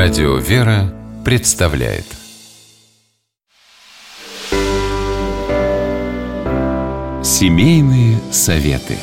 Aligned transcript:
Радио 0.00 0.36
«Вера» 0.36 0.94
представляет 1.24 2.04
Семейные 7.24 8.20
советы 8.30 8.96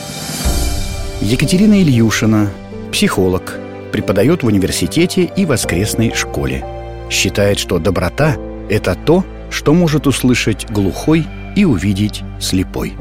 Екатерина 1.19 1.81
Ильюшина, 1.81 2.49
психолог, 2.93 3.59
преподает 3.91 4.43
в 4.43 4.47
университете 4.47 5.29
и 5.35 5.45
воскресной 5.45 6.13
школе. 6.15 6.65
Считает, 7.09 7.59
что 7.59 7.77
доброта– 7.77 8.37
это 8.69 8.95
то, 8.95 9.25
что 9.49 9.73
может 9.73 10.07
услышать 10.07 10.65
глухой 10.71 11.27
и 11.57 11.65
увидеть 11.65 12.23
слепой. 12.39 12.93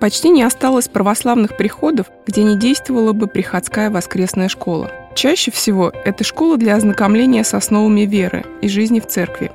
Почти 0.00 0.28
не 0.28 0.42
осталось 0.42 0.88
православных 0.88 1.56
приходов, 1.56 2.06
где 2.26 2.42
не 2.42 2.58
действовала 2.58 3.12
бы 3.12 3.26
приходская 3.26 3.90
воскресная 3.90 4.48
школа. 4.48 4.90
Чаще 5.14 5.50
всего 5.50 5.90
это 6.04 6.22
школа 6.22 6.58
для 6.58 6.76
ознакомления 6.76 7.42
с 7.44 7.54
основами 7.54 8.02
веры 8.02 8.44
и 8.60 8.68
жизни 8.68 9.00
в 9.00 9.06
церкви. 9.06 9.50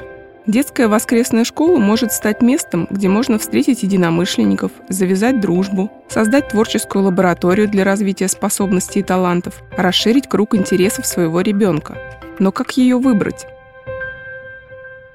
Детская 0.48 0.88
воскресная 0.88 1.44
школа 1.44 1.78
может 1.78 2.12
стать 2.12 2.42
местом, 2.42 2.88
где 2.90 3.08
можно 3.08 3.38
встретить 3.38 3.84
единомышленников, 3.84 4.72
завязать 4.90 5.40
дружбу, 5.40 5.92
создать 6.10 6.50
творческую 6.50 7.06
лабораторию 7.06 7.70
для 7.70 7.84
развития 7.84 8.28
способностей 8.28 9.02
и 9.02 9.04
талантов, 9.04 9.62
расширить 9.78 10.28
круг 10.28 10.56
интересов 10.56 11.06
своего 11.06 11.42
ребенка. 11.42 11.96
Но 12.40 12.52
как 12.52 12.72
ее 12.72 12.98
выбрать? 12.98 13.46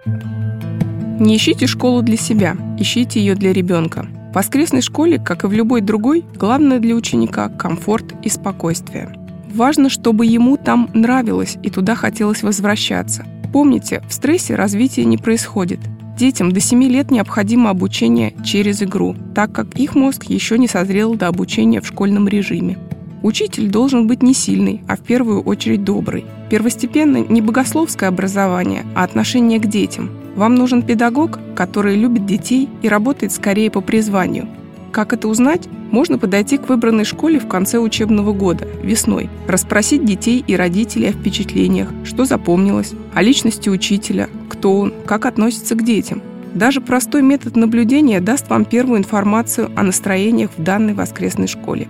Не 0.05 1.37
ищите 1.37 1.67
школу 1.67 2.03
для 2.03 2.17
себя, 2.17 2.57
ищите 2.79 3.19
ее 3.19 3.35
для 3.35 3.53
ребенка. 3.53 4.07
Воскресной 4.37 4.83
школе, 4.83 5.19
как 5.19 5.45
и 5.45 5.47
в 5.47 5.53
любой 5.55 5.81
другой, 5.81 6.23
главное 6.35 6.79
для 6.79 6.95
ученика– 6.95 7.49
комфорт 7.59 8.13
и 8.23 8.29
спокойствие. 8.29 9.17
Важно, 9.55 9.89
чтобы 9.89 10.27
ему 10.27 10.59
там 10.59 10.91
нравилось 10.93 11.57
и 11.63 11.71
туда 11.71 11.95
хотелось 11.95 12.43
возвращаться. 12.43 13.25
Помните, 13.51 14.03
в 14.07 14.13
стрессе 14.13 14.55
развитие 14.55 15.07
не 15.07 15.17
происходит. 15.17 15.81
Детям 16.19 16.53
до 16.53 16.61
7 16.61 16.83
лет 16.83 17.11
необходимо 17.11 17.71
обучение 17.71 18.35
через 18.45 18.83
игру, 18.83 19.17
так 19.35 19.53
как 19.53 19.75
их 19.79 19.95
мозг 19.95 20.25
еще 20.25 20.59
не 20.59 20.69
созрел 20.69 21.15
до 21.15 21.29
обучения 21.29 21.81
в 21.81 21.87
школьном 21.87 22.29
режиме. 22.29 22.77
Учитель 23.23 23.71
должен 23.71 24.07
быть 24.07 24.23
не 24.23 24.35
сильный, 24.35 24.83
а 24.87 24.97
в 24.97 25.01
первую 25.01 25.41
очередь 25.41 25.83
добрый. 25.83 26.27
Первостепенно 26.51 27.25
не 27.27 27.41
богословское 27.41 28.11
образование, 28.11 28.85
а 28.95 29.03
отношение 29.03 29.59
к 29.59 29.65
детям. 29.65 30.11
Вам 30.37 30.55
нужен 30.55 30.83
педагог, 30.83 31.39
который 31.55 31.97
любит 31.97 32.27
детей 32.27 32.69
и 32.83 32.89
работает 32.89 33.33
скорее 33.33 33.71
по 33.71 33.81
призванию. 33.81 34.47
Как 34.93 35.15
это 35.15 35.29
узнать? 35.29 35.67
Можно 35.91 36.19
подойти 36.19 36.59
к 36.59 36.69
выбранной 36.69 37.05
школе 37.05 37.39
в 37.39 37.49
конце 37.49 37.79
учебного 37.79 38.35
года, 38.35 38.69
весной, 38.83 39.31
расспросить 39.49 40.05
детей 40.05 40.45
и 40.47 40.55
родителей 40.55 41.09
о 41.09 41.13
впечатлениях, 41.13 41.89
что 42.05 42.27
запомнилось, 42.27 42.93
о 43.15 43.23
личности 43.23 43.71
учителя, 43.71 44.29
кто 44.51 44.79
он, 44.79 44.93
как 45.07 45.25
относится 45.25 45.75
к 45.75 45.83
детям. 45.83 46.21
Даже 46.53 46.83
простой 46.83 47.23
метод 47.23 47.57
наблюдения 47.57 48.21
даст 48.21 48.51
вам 48.51 48.67
первую 48.67 48.99
информацию 48.99 49.71
о 49.75 49.83
настроениях 49.83 50.51
в 50.57 50.63
данной 50.63 50.93
воскресной 50.93 51.47
школе. 51.47 51.89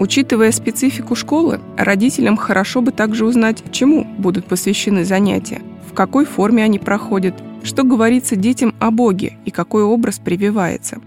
Учитывая 0.00 0.50
специфику 0.50 1.14
школы, 1.14 1.60
родителям 1.76 2.36
хорошо 2.36 2.80
бы 2.80 2.90
также 2.90 3.24
узнать, 3.24 3.62
чему 3.70 4.04
будут 4.18 4.46
посвящены 4.46 5.04
занятия, 5.04 5.62
в 5.88 5.94
какой 5.94 6.24
форме 6.24 6.64
они 6.64 6.80
проходят, 6.80 7.34
что 7.64 7.82
говорится 7.82 8.36
детям 8.36 8.74
о 8.78 8.92
Боге 8.92 9.38
и 9.44 9.50
какой 9.50 9.82
образ 9.82 10.20
прививается. 10.20 11.00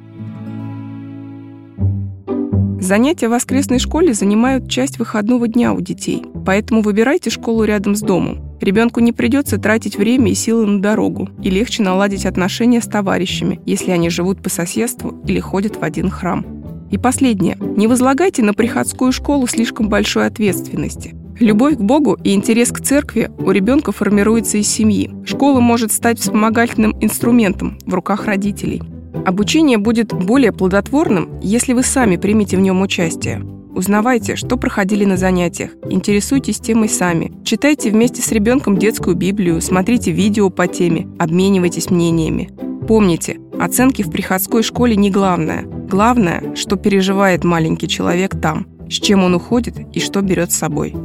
Занятия 2.80 3.28
в 3.28 3.32
воскресной 3.32 3.80
школе 3.80 4.14
занимают 4.14 4.70
часть 4.70 5.00
выходного 5.00 5.48
дня 5.48 5.74
у 5.74 5.82
детей, 5.82 6.24
поэтому 6.46 6.82
выбирайте 6.82 7.30
школу 7.30 7.64
рядом 7.64 7.96
с 7.96 8.02
домом. 8.02 8.48
Ребенку 8.62 9.00
не 9.00 9.12
придется 9.12 9.58
тратить 9.58 9.98
время 9.98 10.32
и 10.32 10.36
силы 10.36 10.66
на 10.66 10.82
дорогу, 10.82 11.30
и 11.42 11.50
легче 11.50 11.84
наладить 11.84 12.26
отношения 12.26 12.82
с 12.82 12.86
товарищами, 12.86 13.60
если 13.66 13.92
они 13.92 14.10
живут 14.10 14.42
по 14.42 14.50
соседству 14.50 15.16
или 15.26 15.40
ходят 15.40 15.76
в 15.76 15.84
один 15.84 16.10
храм. 16.10 16.46
И 16.90 16.98
последнее. 16.98 17.58
Не 17.60 17.88
возлагайте 17.88 18.44
на 18.44 18.54
приходскую 18.54 19.12
школу 19.12 19.48
слишком 19.48 19.90
большой 19.90 20.26
ответственности. 20.26 21.17
Любовь 21.40 21.76
к 21.76 21.82
Богу 21.82 22.18
и 22.24 22.34
интерес 22.34 22.72
к 22.72 22.82
церкви 22.82 23.30
у 23.38 23.52
ребенка 23.52 23.92
формируется 23.92 24.58
из 24.58 24.68
семьи. 24.68 25.12
Школа 25.24 25.60
может 25.60 25.92
стать 25.92 26.20
вспомогательным 26.20 26.96
инструментом 27.00 27.78
в 27.86 27.94
руках 27.94 28.26
родителей. 28.26 28.82
Обучение 29.26 29.78
будет 29.78 30.14
более 30.14 30.52
плодотворным, 30.52 31.40
если 31.42 31.74
вы 31.74 31.84
сами 31.84 32.18
примете 32.18 32.58
в 32.58 32.62
нем 32.62 32.82
участие. 32.82 33.44
Узнавайте, 33.76 34.36
что 34.36 34.58
проходили 34.58 35.06
на 35.06 35.18
занятиях, 35.18 35.72
интересуйтесь 35.88 36.60
темой 36.60 36.90
сами, 36.90 37.32
читайте 37.44 37.92
вместе 37.92 38.24
с 38.24 38.32
ребенком 38.32 38.78
детскую 38.78 39.16
Библию, 39.16 39.62
смотрите 39.62 40.12
видео 40.12 40.50
по 40.50 40.66
теме, 40.68 41.08
обменивайтесь 41.20 41.92
мнениями. 41.92 42.50
Помните, 42.88 43.38
оценки 43.60 44.02
в 44.02 44.10
приходской 44.10 44.64
школе 44.64 44.96
не 44.96 45.12
главное. 45.12 45.64
Главное, 45.64 46.56
что 46.56 46.76
переживает 46.76 47.44
маленький 47.44 47.88
человек 47.88 48.40
там, 48.42 48.66
с 48.90 48.94
чем 48.94 49.24
он 49.24 49.36
уходит 49.36 49.76
и 49.94 50.00
что 50.00 50.22
берет 50.22 50.52
с 50.52 50.58
собой. 50.58 50.96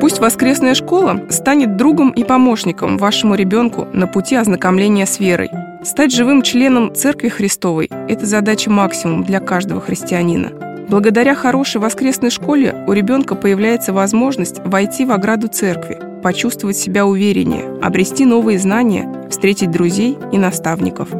Пусть 0.00 0.18
воскресная 0.18 0.72
школа 0.72 1.20
станет 1.28 1.76
другом 1.76 2.10
и 2.10 2.24
помощником 2.24 2.96
вашему 2.96 3.34
ребенку 3.34 3.86
на 3.92 4.06
пути 4.06 4.34
ознакомления 4.34 5.04
с 5.04 5.20
верой. 5.20 5.50
Стать 5.84 6.12
живым 6.12 6.40
членом 6.40 6.94
Церкви 6.94 7.28
Христовой– 7.28 7.90
это 8.08 8.24
задача 8.24 8.70
максимум 8.70 9.24
для 9.24 9.40
каждого 9.40 9.80
христианина. 9.80 10.52
Благодаря 10.88 11.34
хорошей 11.34 11.80
воскресной 11.82 12.30
школе 12.30 12.84
у 12.88 12.92
ребенка 12.92 13.34
появляется 13.34 13.92
возможность 13.92 14.60
войти 14.64 15.04
в 15.04 15.12
ограду 15.12 15.48
церкви, 15.48 16.00
почувствовать 16.22 16.78
себя 16.78 17.06
увереннее, 17.06 17.78
обрести 17.82 18.24
новые 18.24 18.58
знания, 18.58 19.28
встретить 19.30 19.70
друзей 19.70 20.18
и 20.32 20.38
наставников. 20.38 21.10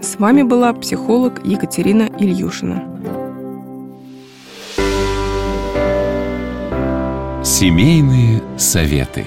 С 0.00 0.18
вами 0.18 0.42
была 0.42 0.72
психолог 0.72 1.44
Екатерина 1.44 2.08
Ильюшина. 2.18 2.82
Семейные 7.62 8.42
советы. 8.58 9.24